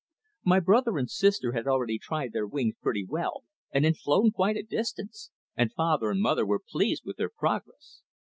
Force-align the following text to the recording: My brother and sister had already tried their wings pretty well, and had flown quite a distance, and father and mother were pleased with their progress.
My 0.43 0.59
brother 0.59 0.97
and 0.97 1.07
sister 1.07 1.51
had 1.51 1.67
already 1.67 1.99
tried 1.99 2.33
their 2.33 2.47
wings 2.47 2.73
pretty 2.81 3.05
well, 3.07 3.43
and 3.71 3.85
had 3.85 3.97
flown 3.97 4.31
quite 4.31 4.57
a 4.57 4.63
distance, 4.63 5.29
and 5.55 5.71
father 5.71 6.09
and 6.09 6.19
mother 6.23 6.43
were 6.43 6.59
pleased 6.67 7.03
with 7.05 7.17
their 7.17 7.29
progress. 7.29 8.01